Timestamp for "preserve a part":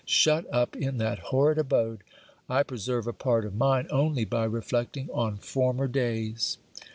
2.63-3.45